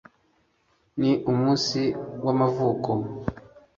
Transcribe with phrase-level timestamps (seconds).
[0.99, 1.79] ni umunsi
[2.23, 2.91] w'amavuko